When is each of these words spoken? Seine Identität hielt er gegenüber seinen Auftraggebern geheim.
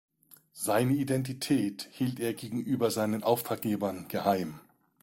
Seine 0.53 0.93
Identität 0.93 1.87
hielt 1.91 2.19
er 2.19 2.33
gegenüber 2.33 2.89
seinen 2.89 3.21
Auftraggebern 3.21 4.07
geheim. 4.07 4.59